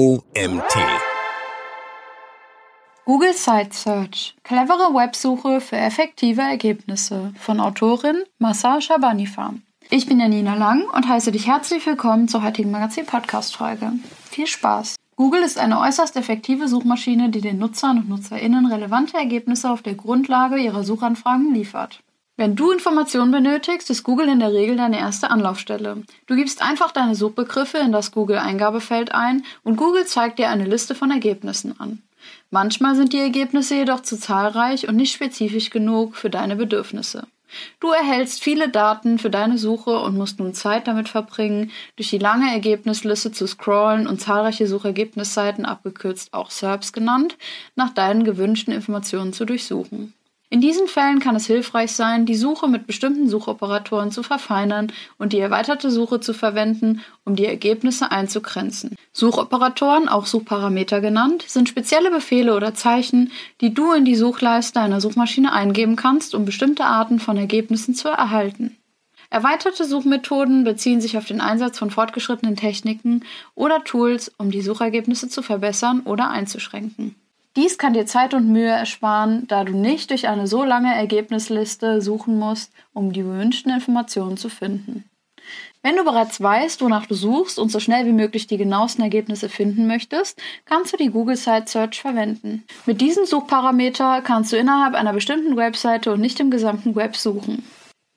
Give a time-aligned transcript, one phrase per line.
[0.00, 0.78] OMT.
[3.04, 4.34] Google Site Search.
[4.44, 9.52] Clevere Websuche für effektive Ergebnisse von Autorin Massa Shabanifa.
[9.90, 13.92] Ich bin Janina Lang und heiße dich herzlich willkommen zur heutigen Magazin-Podcast-Folge.
[14.30, 14.96] Viel Spaß!
[15.16, 19.96] Google ist eine äußerst effektive Suchmaschine, die den Nutzern und NutzerInnen relevante Ergebnisse auf der
[19.96, 22.00] Grundlage ihrer Suchanfragen liefert.
[22.40, 26.04] Wenn du Informationen benötigst, ist Google in der Regel deine erste Anlaufstelle.
[26.26, 30.94] Du gibst einfach deine Suchbegriffe in das Google-Eingabefeld ein und Google zeigt dir eine Liste
[30.94, 32.00] von Ergebnissen an.
[32.50, 37.26] Manchmal sind die Ergebnisse jedoch zu zahlreich und nicht spezifisch genug für deine Bedürfnisse.
[37.78, 42.16] Du erhältst viele Daten für deine Suche und musst nun Zeit damit verbringen, durch die
[42.16, 47.36] lange Ergebnisliste zu scrollen und zahlreiche Suchergebnisseiten, abgekürzt auch SERPs genannt,
[47.76, 50.14] nach deinen gewünschten Informationen zu durchsuchen.
[50.52, 55.32] In diesen Fällen kann es hilfreich sein, die Suche mit bestimmten Suchoperatoren zu verfeinern und
[55.32, 58.96] die erweiterte Suche zu verwenden, um die Ergebnisse einzugrenzen.
[59.12, 65.00] Suchoperatoren, auch Suchparameter genannt, sind spezielle Befehle oder Zeichen, die du in die Suchleiste einer
[65.00, 68.76] Suchmaschine eingeben kannst, um bestimmte Arten von Ergebnissen zu erhalten.
[69.30, 75.28] Erweiterte Suchmethoden beziehen sich auf den Einsatz von fortgeschrittenen Techniken oder Tools, um die Suchergebnisse
[75.28, 77.14] zu verbessern oder einzuschränken.
[77.56, 82.00] Dies kann dir Zeit und Mühe ersparen, da du nicht durch eine so lange Ergebnisliste
[82.00, 85.04] suchen musst, um die gewünschten Informationen zu finden.
[85.82, 89.48] Wenn du bereits weißt, wonach du suchst und so schnell wie möglich die genauesten Ergebnisse
[89.48, 92.64] finden möchtest, kannst du die Google Site Search verwenden.
[92.86, 97.64] Mit diesem Suchparameter kannst du innerhalb einer bestimmten Webseite und nicht im gesamten Web suchen.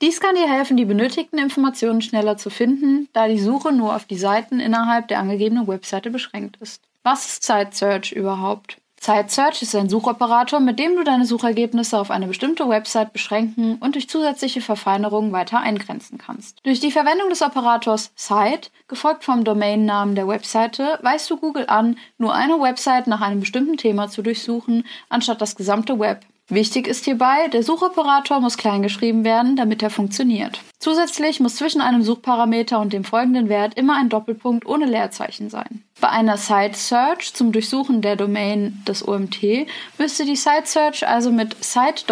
[0.01, 4.03] Dies kann dir helfen, die benötigten Informationen schneller zu finden, da die Suche nur auf
[4.03, 6.83] die Seiten innerhalb der angegebenen Webseite beschränkt ist.
[7.03, 8.77] Was ist Site Search überhaupt?
[9.03, 13.75] Site Search ist ein Suchoperator, mit dem du deine Suchergebnisse auf eine bestimmte Website beschränken
[13.81, 16.59] und durch zusätzliche Verfeinerungen weiter eingrenzen kannst.
[16.63, 21.97] Durch die Verwendung des Operators Site, gefolgt vom Domainnamen der Webseite, weist du Google an,
[22.17, 26.21] nur eine Website nach einem bestimmten Thema zu durchsuchen, anstatt das gesamte Web.
[26.47, 30.61] Wichtig ist hierbei, der Suchoperator muss kleingeschrieben werden, damit er funktioniert.
[30.83, 35.81] Zusätzlich muss zwischen einem Suchparameter und dem folgenden Wert immer ein Doppelpunkt ohne Leerzeichen sein.
[36.03, 39.67] Bei einer Site Search zum Durchsuchen der Domain des OMT
[39.97, 42.09] müsste die Site Search also mit site-omt.de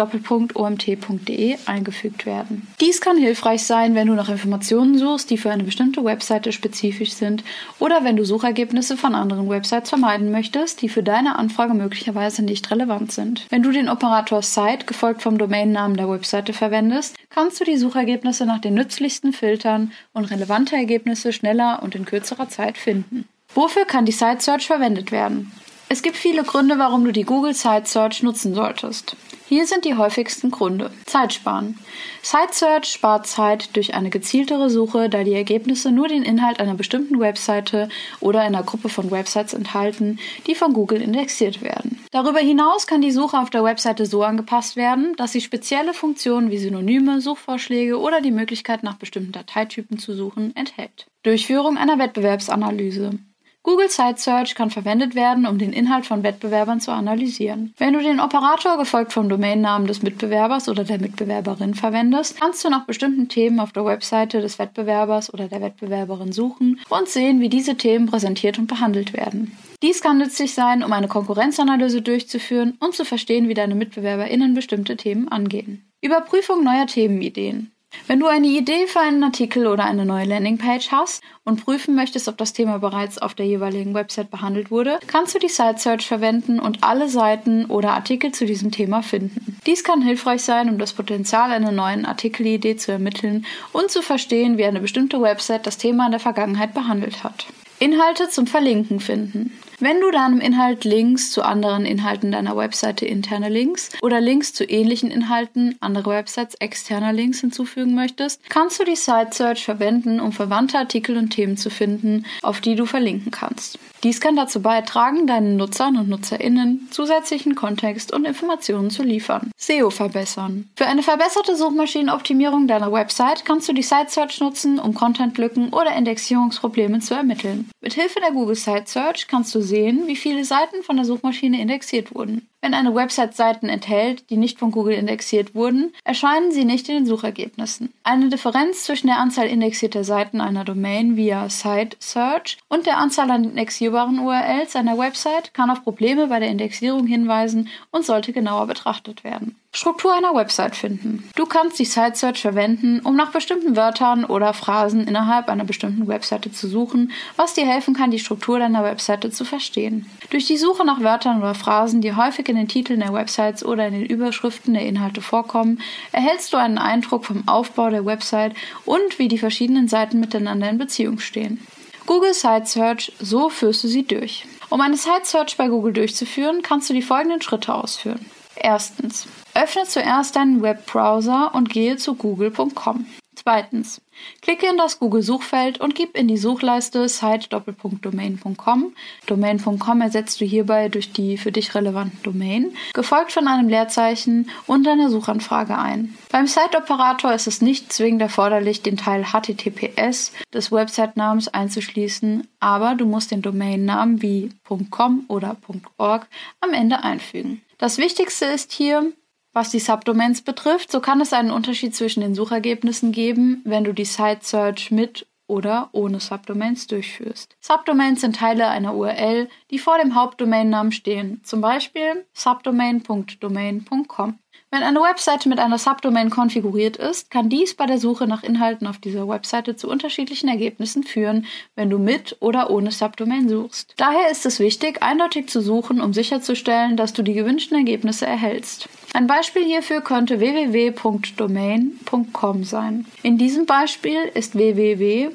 [1.66, 2.66] eingefügt werden.
[2.80, 7.12] Dies kann hilfreich sein, wenn du nach Informationen suchst, die für eine bestimmte Webseite spezifisch
[7.12, 7.44] sind
[7.80, 12.70] oder wenn du Suchergebnisse von anderen Websites vermeiden möchtest, die für deine Anfrage möglicherweise nicht
[12.70, 13.44] relevant sind.
[13.50, 18.46] Wenn du den Operator Site gefolgt vom Domainnamen der Webseite verwendest, kannst du die Suchergebnisse
[18.46, 23.28] nach den nützlichsten filtern und relevante Ergebnisse schneller und in kürzerer Zeit finden.
[23.54, 25.52] Wofür kann die Site Search verwendet werden?
[25.88, 29.16] Es gibt viele Gründe, warum du die Google Site Search nutzen solltest.
[29.48, 30.90] Hier sind die häufigsten Gründe.
[31.06, 31.78] Zeitsparen.
[32.22, 36.74] Site Search spart Zeit durch eine gezieltere Suche, da die Ergebnisse nur den Inhalt einer
[36.74, 37.88] bestimmten Webseite
[38.20, 41.98] oder einer Gruppe von Websites enthalten, die von Google indexiert werden.
[42.12, 46.50] Darüber hinaus kann die Suche auf der Webseite so angepasst werden, dass sie spezielle Funktionen
[46.50, 51.06] wie Synonyme, Suchvorschläge oder die Möglichkeit nach bestimmten Dateitypen zu suchen enthält.
[51.22, 53.18] Durchführung einer Wettbewerbsanalyse.
[53.64, 57.72] Google Site Search kann verwendet werden, um den Inhalt von Wettbewerbern zu analysieren.
[57.78, 62.70] Wenn du den Operator gefolgt vom Domainnamen des Mitbewerbers oder der Mitbewerberin verwendest, kannst du
[62.70, 67.48] nach bestimmten Themen auf der Webseite des Wettbewerbers oder der Wettbewerberin suchen und sehen, wie
[67.48, 69.56] diese Themen präsentiert und behandelt werden.
[69.80, 74.96] Dies kann nützlich sein, um eine Konkurrenzanalyse durchzuführen und zu verstehen, wie deine MitbewerberInnen bestimmte
[74.96, 75.84] Themen angehen.
[76.00, 77.70] Überprüfung neuer Themenideen.
[78.06, 82.28] Wenn du eine Idee für einen Artikel oder eine neue Landingpage hast und prüfen möchtest,
[82.28, 86.06] ob das Thema bereits auf der jeweiligen Website behandelt wurde, kannst du die Site Search
[86.06, 89.58] verwenden und alle Seiten oder Artikel zu diesem Thema finden.
[89.66, 94.58] Dies kann hilfreich sein, um das Potenzial einer neuen Artikelidee zu ermitteln und zu verstehen,
[94.58, 97.46] wie eine bestimmte Website das Thema in der Vergangenheit behandelt hat.
[97.78, 99.52] Inhalte zum Verlinken finden.
[99.80, 104.64] Wenn du deinem Inhalt Links zu anderen Inhalten deiner Webseite interne Links oder Links zu
[104.64, 110.32] ähnlichen Inhalten anderer Websites externer Links hinzufügen möchtest, kannst du die Site Search verwenden, um
[110.32, 113.78] verwandte Artikel und Themen zu finden, auf die du verlinken kannst.
[114.02, 119.52] Dies kann dazu beitragen, deinen Nutzern und Nutzerinnen zusätzlichen Kontext und Informationen zu liefern.
[119.56, 120.68] SEO verbessern.
[120.76, 125.94] Für eine verbesserte Suchmaschinenoptimierung deiner Website kannst du die Site Search nutzen, um Contentlücken oder
[125.94, 127.70] Indexierungsprobleme zu ermitteln.
[127.80, 131.60] Mit Hilfe der Google Site Search kannst du sehen, wie viele Seiten von der Suchmaschine
[131.60, 132.46] indexiert wurden.
[132.64, 136.94] Wenn eine Website Seiten enthält, die nicht von Google indexiert wurden, erscheinen sie nicht in
[136.94, 137.92] den Suchergebnissen.
[138.04, 143.32] Eine Differenz zwischen der Anzahl indexierter Seiten einer Domain via Site Search und der Anzahl
[143.32, 148.68] an indexierbaren URLs einer Website kann auf Probleme bei der Indexierung hinweisen und sollte genauer
[148.68, 149.56] betrachtet werden.
[149.74, 151.30] Struktur einer Website finden.
[151.34, 156.06] Du kannst die Site Search verwenden, um nach bestimmten Wörtern oder Phrasen innerhalb einer bestimmten
[156.08, 160.04] Webseite zu suchen, was dir helfen kann, die Struktur deiner Webseite zu verstehen.
[160.28, 163.86] Durch die Suche nach Wörtern oder Phrasen, die häufig in den Titeln der Websites oder
[163.88, 165.80] in den Überschriften der Inhalte vorkommen,
[166.12, 168.54] erhältst du einen Eindruck vom Aufbau der Website
[168.84, 171.66] und wie die verschiedenen Seiten miteinander in Beziehung stehen.
[172.06, 174.44] Google Site Search, so führst du sie durch.
[174.68, 178.24] Um eine Site Search bei Google durchzuführen, kannst du die folgenden Schritte ausführen.
[178.56, 179.26] Erstens.
[179.54, 183.06] Öffne zuerst deinen Webbrowser und gehe zu google.com.
[183.42, 184.00] Zweitens.
[184.40, 188.94] Klicke in das Google-Suchfeld und gib in die Suchleiste site-domain.com.
[189.26, 194.84] Domain.com ersetzt du hierbei durch die für dich relevanten Domain, gefolgt von einem Leerzeichen und
[194.84, 196.16] deiner Suchanfrage ein.
[196.30, 203.06] Beim Site-Operator ist es nicht zwingend erforderlich, den Teil HTTPS des Website-Namens einzuschließen, aber du
[203.06, 204.50] musst den Domainnamen wie
[204.90, 205.56] .com oder
[205.98, 206.28] .org
[206.60, 207.62] am Ende einfügen.
[207.78, 209.12] Das Wichtigste ist hier,
[209.52, 213.92] was die Subdomains betrifft, so kann es einen Unterschied zwischen den Suchergebnissen geben, wenn du
[213.92, 217.56] die Site Search mit oder ohne Subdomains durchführst.
[217.60, 224.38] Subdomains sind Teile einer URL, die vor dem Hauptdomainnamen stehen, zum Beispiel subdomain.domain.com.
[224.74, 228.86] Wenn eine Webseite mit einer Subdomain konfiguriert ist, kann dies bei der Suche nach Inhalten
[228.86, 231.44] auf dieser Webseite zu unterschiedlichen Ergebnissen führen,
[231.76, 233.92] wenn du mit oder ohne Subdomain suchst.
[233.98, 238.88] Daher ist es wichtig, eindeutig zu suchen, um sicherzustellen, dass du die gewünschten Ergebnisse erhältst.
[239.12, 243.04] Ein Beispiel hierfür könnte www.domain.com sein.
[243.22, 245.28] In diesem Beispiel ist www.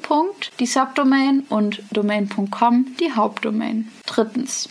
[0.58, 3.88] die Subdomain und domain.com die Hauptdomain.
[4.04, 4.68] Drittens.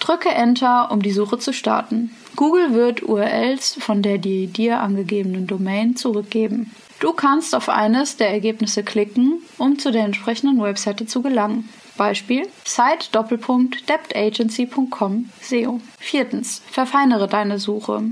[0.00, 2.16] Drücke Enter, um die Suche zu starten.
[2.38, 6.72] Google wird URLs von der die dir angegebenen Domain zurückgeben.
[7.00, 11.68] Du kannst auf eines der Ergebnisse klicken, um zu der entsprechenden Webseite zu gelangen.
[11.96, 15.80] Beispiel site deptagency.com SEO.
[15.98, 16.62] Viertens.
[16.70, 18.04] Verfeinere deine Suche.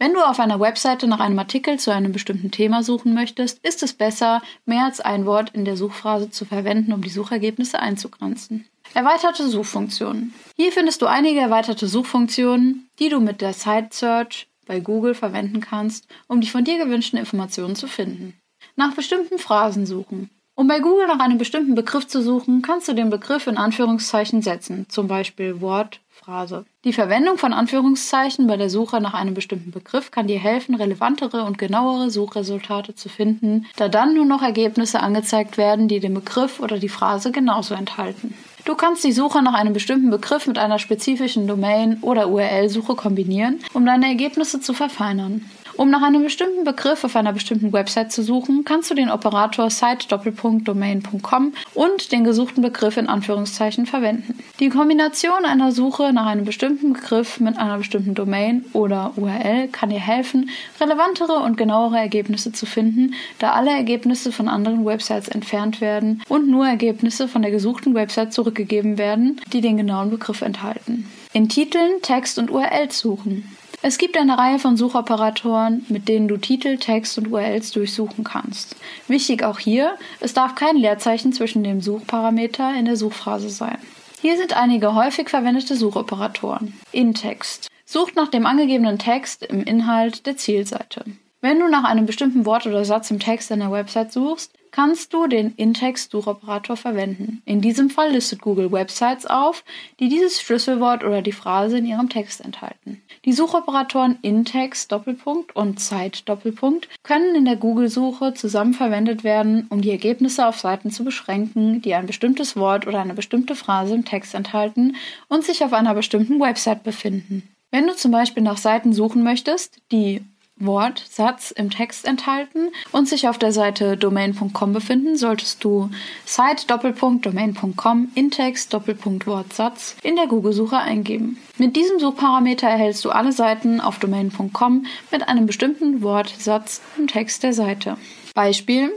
[0.00, 3.84] Wenn du auf einer Webseite nach einem Artikel zu einem bestimmten Thema suchen möchtest, ist
[3.84, 8.66] es besser, mehr als ein Wort in der Suchphrase zu verwenden, um die Suchergebnisse einzugrenzen.
[8.92, 10.34] Erweiterte Suchfunktionen.
[10.56, 15.60] Hier findest du einige erweiterte Suchfunktionen, die du mit der Site Search bei Google verwenden
[15.60, 18.34] kannst, um die von dir gewünschten Informationen zu finden.
[18.76, 20.28] Nach bestimmten Phrasen suchen.
[20.56, 24.42] Um bei Google nach einem bestimmten Begriff zu suchen, kannst du den Begriff in Anführungszeichen
[24.42, 26.66] setzen, zum Beispiel Wort, Phrase.
[26.84, 31.44] Die Verwendung von Anführungszeichen bei der Suche nach einem bestimmten Begriff kann dir helfen, relevantere
[31.44, 36.60] und genauere Suchresultate zu finden, da dann nur noch Ergebnisse angezeigt werden, die den Begriff
[36.60, 38.34] oder die Phrase genauso enthalten.
[38.64, 43.60] Du kannst die Suche nach einem bestimmten Begriff mit einer spezifischen Domain- oder URL-Suche kombinieren,
[43.72, 45.50] um deine Ergebnisse zu verfeinern.
[45.80, 49.70] Um nach einem bestimmten Begriff auf einer bestimmten Website zu suchen, kannst du den Operator
[49.70, 54.38] site-domain.com und den gesuchten Begriff in Anführungszeichen verwenden.
[54.60, 59.88] Die Kombination einer Suche nach einem bestimmten Begriff mit einer bestimmten Domain oder URL kann
[59.88, 65.80] dir helfen, relevantere und genauere Ergebnisse zu finden, da alle Ergebnisse von anderen Websites entfernt
[65.80, 71.10] werden und nur Ergebnisse von der gesuchten Website zurückgegeben werden, die den genauen Begriff enthalten.
[71.32, 73.56] In Titeln, Text und URLs suchen.
[73.82, 78.76] Es gibt eine Reihe von Suchoperatoren, mit denen du Titel, Text und URLs durchsuchen kannst.
[79.08, 83.78] Wichtig auch hier, es darf kein Leerzeichen zwischen dem Suchparameter in der Suchphrase sein.
[84.20, 86.78] Hier sind einige häufig verwendete Suchoperatoren.
[86.92, 91.04] In-Text sucht nach dem angegebenen Text im Inhalt der Zielseite.
[91.42, 95.26] Wenn du nach einem bestimmten Wort oder Satz im Text einer Website suchst, kannst du
[95.26, 97.42] den In-Text-Suchoperator verwenden.
[97.46, 99.64] In diesem Fall listet Google Websites auf,
[99.98, 103.02] die dieses Schlüsselwort oder die Phrase in ihrem Text enthalten.
[103.24, 109.80] Die Suchoperatoren In-Text Doppelpunkt und Zeit Doppelpunkt können in der Google-Suche zusammen verwendet werden, um
[109.80, 114.04] die Ergebnisse auf Seiten zu beschränken, die ein bestimmtes Wort oder eine bestimmte Phrase im
[114.04, 114.96] Text enthalten
[115.28, 117.42] und sich auf einer bestimmten Website befinden.
[117.70, 120.22] Wenn du zum Beispiel nach Seiten suchen möchtest, die
[120.60, 125.90] Wort, Satz im Text enthalten und sich auf der Seite domain.com befinden, solltest du
[126.26, 131.38] site-domain.com in Text Doppelpunkt Wortsatz in der Google-Suche eingeben.
[131.58, 137.42] Mit diesem Suchparameter erhältst du alle Seiten auf domain.com mit einem bestimmten Wortsatz im Text
[137.42, 137.96] der Seite.
[138.34, 138.90] Beispiel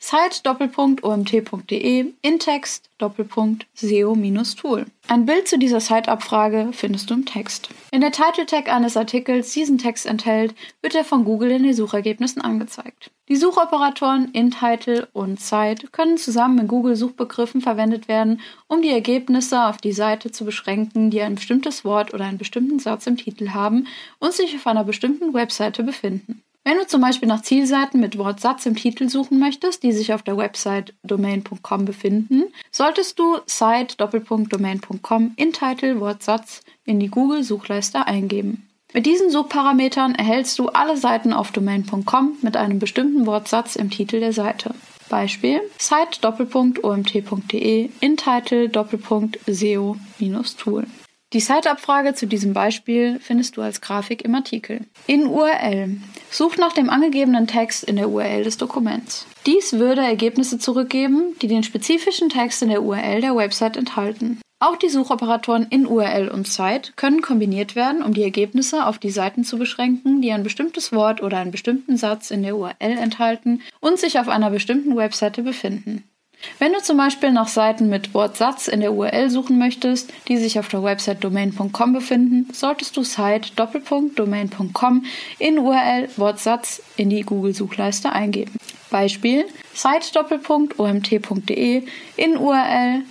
[0.00, 1.72] site-omt.de
[2.22, 2.88] in-text
[3.74, 4.86] SEO-Tool.
[5.08, 7.70] Ein Bild zu dieser Site-Abfrage findest du im Text.
[7.90, 11.74] Wenn der Title Tag eines Artikels diesen Text enthält, wird er von Google in den
[11.74, 13.10] Suchergebnissen angezeigt.
[13.28, 19.78] Die Suchoperatoren InTitle und Site können zusammen mit Google-Suchbegriffen verwendet werden, um die Ergebnisse auf
[19.78, 23.86] die Seite zu beschränken, die ein bestimmtes Wort oder einen bestimmten Satz im Titel haben
[24.18, 26.42] und sich auf einer bestimmten Webseite befinden.
[26.68, 30.22] Wenn du zum Beispiel nach Zielseiten mit Wortsatz im Titel suchen möchtest, die sich auf
[30.22, 38.68] der Website domain.com befinden, solltest du site-domain.com in Titel Wortsatz in die Google-Suchleiste eingeben.
[38.92, 44.20] Mit diesen Suchparametern erhältst du alle Seiten auf domain.com mit einem bestimmten Wortsatz im Titel
[44.20, 44.74] der Seite.
[45.08, 47.08] Beispiel site-omt.de
[48.00, 48.70] in Titel
[49.46, 50.86] SEO-Tool.
[51.34, 54.86] Die Site-Abfrage zu diesem Beispiel findest du als Grafik im Artikel.
[55.06, 55.98] In URL.
[56.30, 59.26] Such nach dem angegebenen Text in der URL des Dokuments.
[59.44, 64.40] Dies würde Ergebnisse zurückgeben, die den spezifischen Text in der URL der Website enthalten.
[64.58, 69.10] Auch die Suchoperatoren in URL und Site können kombiniert werden, um die Ergebnisse auf die
[69.10, 73.60] Seiten zu beschränken, die ein bestimmtes Wort oder einen bestimmten Satz in der URL enthalten
[73.80, 76.04] und sich auf einer bestimmten Webseite befinden.
[76.58, 80.58] Wenn du zum Beispiel nach Seiten mit Wortsatz in der URL suchen möchtest, die sich
[80.58, 85.04] auf der Website domain.com befinden, solltest du site-domain.com
[85.38, 88.52] in URL Wortsatz in die Google-Suchleiste eingeben.
[88.88, 90.22] Beispiel site-omt.de
[92.16, 93.02] in URL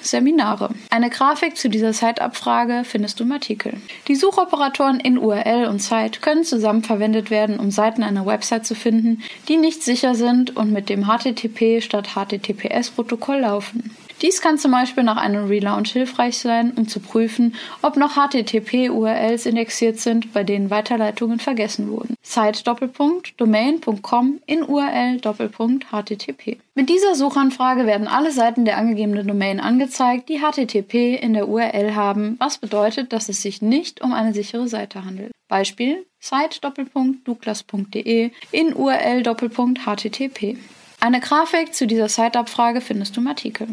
[0.00, 0.70] Seminare.
[0.90, 3.74] Eine Grafik zu dieser Site-Abfrage findest du im Artikel.
[4.08, 8.74] Die Suchoperatoren in URL und Site können zusammen verwendet werden, um Seiten einer Website zu
[8.74, 13.94] finden, die nicht sicher sind und mit dem HTTP statt HTTPS-Protokoll laufen.
[14.22, 19.44] Dies kann zum Beispiel nach einem Relaunch hilfreich sein, um zu prüfen, ob noch HTTP-URLs
[19.44, 22.14] indexiert sind, bei denen Weiterleitungen vergessen wurden.
[22.22, 26.56] Site-domain.com in URL HTTP.
[26.74, 31.94] Mit dieser Suchanfrage werden alle Seiten der angegebenen Domain angezeigt, die HTTP in der URL
[31.94, 35.32] haben, was bedeutet, dass es sich nicht um eine sichere Seite handelt.
[35.48, 40.56] Beispiel site-douglas.de in URL HTTP.
[41.00, 43.68] Eine Grafik zu dieser Site-Abfrage findest du im Artikel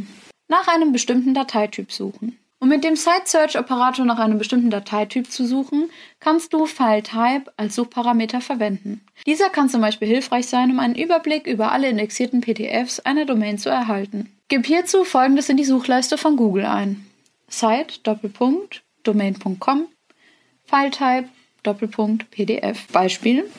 [0.54, 2.38] nach einem bestimmten Dateityp suchen.
[2.60, 8.40] Um mit dem Site-Search-Operator nach einem bestimmten Dateityp zu suchen, kannst du File-Type als Suchparameter
[8.40, 9.02] verwenden.
[9.26, 13.58] Dieser kann zum Beispiel hilfreich sein, um einen Überblick über alle indexierten PDFs einer Domain
[13.58, 14.32] zu erhalten.
[14.48, 17.04] Gib hierzu folgendes in die Suchleiste von Google ein.
[17.50, 19.88] Site-domain.com
[20.66, 21.30] File-Type
[22.30, 22.88] PDF.
[22.92, 23.50] Beispiel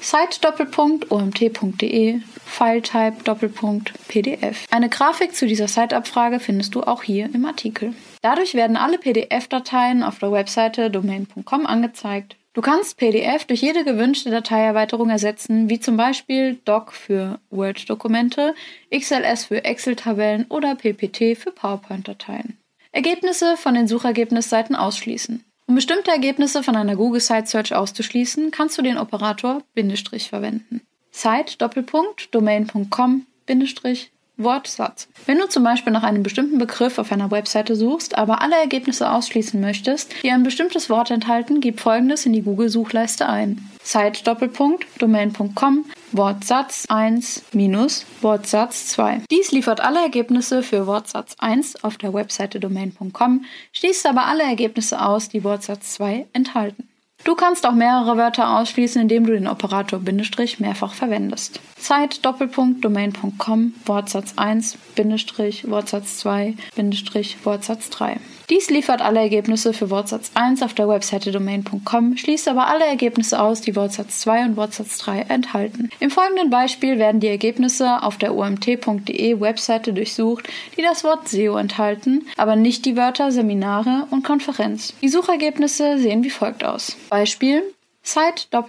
[0.00, 4.66] site-omt.de Filetype-PDF.
[4.70, 7.94] Eine Grafik zu dieser Site-Abfrage findest du auch hier im Artikel.
[8.22, 12.36] Dadurch werden alle PDF-Dateien auf der Webseite domain.com angezeigt.
[12.54, 18.54] Du kannst PDF durch jede gewünschte Dateierweiterung ersetzen, wie zum Beispiel Doc für Word-Dokumente,
[18.92, 22.58] XLS für Excel-Tabellen oder PPT für PowerPoint-Dateien.
[22.90, 25.44] Ergebnisse von den Suchergebnisseiten ausschließen.
[25.68, 30.80] Um bestimmte Ergebnisse von einer Google Site Search auszuschließen, kannst du den Operator Bindestrich verwenden.
[31.10, 35.08] Site Doppelpunkt domain.com Bindestrich Wortsatz.
[35.26, 39.10] Wenn du zum Beispiel nach einem bestimmten Begriff auf einer Webseite suchst, aber alle Ergebnisse
[39.10, 43.68] ausschließen möchtest, die ein bestimmtes Wort enthalten, gib folgendes in die Google-Suchleiste ein.
[43.90, 49.22] Site Doppelpunkt Domain.com Wortsatz 1 minus Wortsatz 2.
[49.30, 55.00] Dies liefert alle Ergebnisse für Wortsatz 1 auf der Webseite domain.com, schließt aber alle Ergebnisse
[55.00, 56.86] aus, die Wortsatz 2 enthalten.
[57.24, 61.58] Du kannst auch mehrere Wörter ausschließen, indem du den Operator Bindestrich mehrfach verwendest.
[61.78, 68.20] Site Doppelpunkt Domain.com Wortsatz 1 Bindestrich Wortsatz 2 Bindestrich Wortsatz 3.
[68.50, 73.42] Dies liefert alle Ergebnisse für Wortsatz 1 auf der Webseite domain.com, schließt aber alle Ergebnisse
[73.42, 75.90] aus, die Wortsatz 2 und Wortsatz 3 enthalten.
[76.00, 81.58] Im folgenden Beispiel werden die Ergebnisse auf der omt.de Webseite durchsucht, die das Wort SEO
[81.58, 84.94] enthalten, aber nicht die Wörter Seminare und Konferenz.
[85.02, 86.96] Die Suchergebnisse sehen wie folgt aus.
[87.10, 87.62] Beispiel
[88.02, 88.62] site-omt.de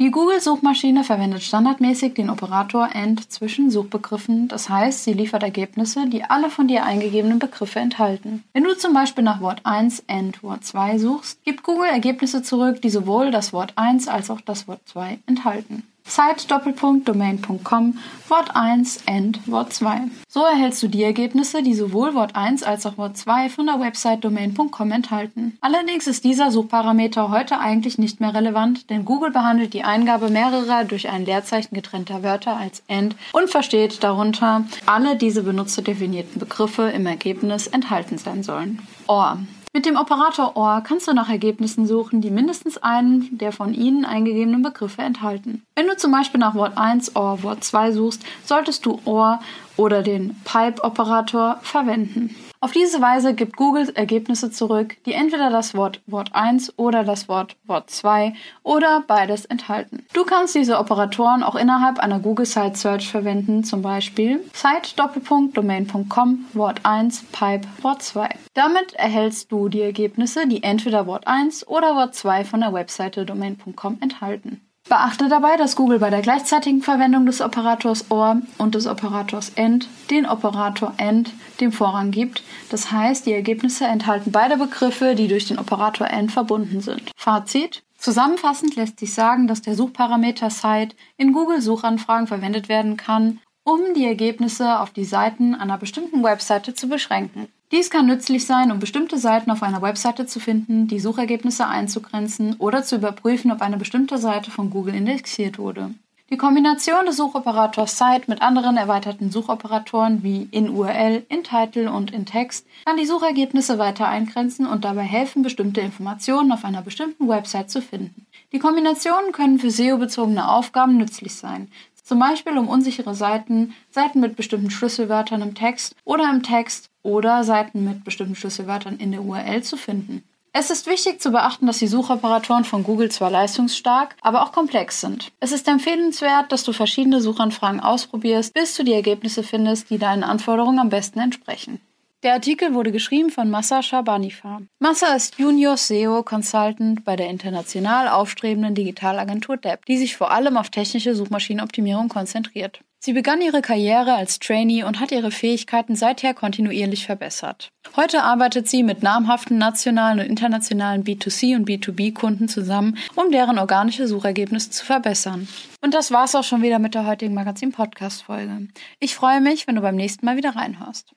[0.01, 6.25] die Google-Suchmaschine verwendet standardmäßig den Operator AND zwischen Suchbegriffen, das heißt, sie liefert Ergebnisse, die
[6.25, 8.43] alle von dir eingegebenen Begriffe enthalten.
[8.55, 12.81] Wenn du zum Beispiel nach Wort 1 AND Wort 2 suchst, gibt Google Ergebnisse zurück,
[12.81, 15.83] die sowohl das Wort 1 als auch das Wort 2 enthalten.
[16.11, 17.99] site-domain.com,
[18.29, 20.03] Wort 1, End, Wort 2.
[20.29, 23.81] So erhältst du die Ergebnisse, die sowohl Wort 1 als auch Wort 2 von der
[23.81, 25.57] Website domain.com enthalten.
[25.61, 30.85] Allerdings ist dieser Suchparameter heute eigentlich nicht mehr relevant, denn Google behandelt die Eingabe mehrerer
[30.85, 37.07] durch ein Leerzeichen getrennter Wörter als End und versteht darunter alle diese benutzerdefinierten Begriffe im
[37.07, 38.81] Ergebnis enthalten sein sollen.
[39.07, 39.39] OR
[39.73, 44.05] mit dem Operator OR kannst du nach Ergebnissen suchen, die mindestens einen der von ihnen
[44.05, 45.63] eingegebenen Begriffe enthalten.
[45.77, 49.41] Wenn du zum Beispiel nach Wort 1 OR Wort 2 suchst, solltest du OR
[49.77, 52.35] oder den Pipe-Operator verwenden.
[52.63, 57.27] Auf diese Weise gibt Google Ergebnisse zurück, die entweder das Wort Wort 1 oder das
[57.27, 60.05] Wort Wort 2 oder beides enthalten.
[60.13, 66.81] Du kannst diese Operatoren auch innerhalb einer Google Site Search verwenden, zum Beispiel site-domain.com Wort
[66.83, 68.29] 1 Pipe Wort 2.
[68.53, 73.25] Damit erhältst du die Ergebnisse, die entweder Wort 1 oder Wort 2 von der Webseite
[73.25, 74.61] domain.com enthalten.
[74.91, 79.87] Beachte dabei, dass Google bei der gleichzeitigen Verwendung des Operators OR und des Operators AND
[80.11, 82.43] den Operator AND dem Vorrang gibt.
[82.71, 87.03] Das heißt, die Ergebnisse enthalten beide Begriffe, die durch den Operator AND verbunden sind.
[87.17, 87.85] Fazit.
[87.99, 94.07] Zusammenfassend lässt sich sagen, dass der Suchparameter Site in Google-Suchanfragen verwendet werden kann, um die
[94.07, 97.47] Ergebnisse auf die Seiten einer bestimmten Webseite zu beschränken.
[97.73, 102.57] Dies kann nützlich sein, um bestimmte Seiten auf einer Webseite zu finden, die Suchergebnisse einzugrenzen
[102.59, 105.95] oder zu überprüfen, ob eine bestimmte Seite von Google indexiert wurde.
[106.33, 112.13] Die Kombination des Suchoperators Site mit anderen erweiterten Suchoperatoren wie in URL, in Title und
[112.13, 117.29] in Text kann die Suchergebnisse weiter eingrenzen und dabei helfen, bestimmte Informationen auf einer bestimmten
[117.29, 118.27] Website zu finden.
[118.53, 121.67] Die Kombinationen können für SEO-bezogene Aufgaben nützlich sein,
[122.11, 127.45] zum Beispiel um unsichere Seiten, Seiten mit bestimmten Schlüsselwörtern im Text oder im Text oder
[127.45, 130.25] Seiten mit bestimmten Schlüsselwörtern in der URL zu finden.
[130.53, 135.01] Es ist wichtig zu beachten, dass die Suchoperatoren von Google zwar leistungsstark, aber auch komplex
[135.01, 135.31] sind.
[135.39, 140.25] Es ist empfehlenswert, dass du verschiedene Suchanfragen ausprobierst, bis du die Ergebnisse findest, die deinen
[140.25, 141.81] Anforderungen am besten entsprechen.
[142.23, 144.61] Der Artikel wurde geschrieben von Massa Shabanifa.
[144.79, 150.59] Massa ist Junior SEO Consultant bei der international aufstrebenden Digitalagentur DEP, die sich vor allem
[150.59, 152.81] auf technische Suchmaschinenoptimierung konzentriert.
[153.03, 157.71] Sie begann ihre Karriere als Trainee und hat ihre Fähigkeiten seither kontinuierlich verbessert.
[157.97, 164.07] Heute arbeitet sie mit namhaften nationalen und internationalen B2C und B2B-Kunden zusammen, um deren organische
[164.07, 165.49] Suchergebnisse zu verbessern.
[165.81, 168.69] Und das war's auch schon wieder mit der heutigen Magazin-Podcast-Folge.
[168.99, 171.15] Ich freue mich, wenn du beim nächsten Mal wieder reinhörst.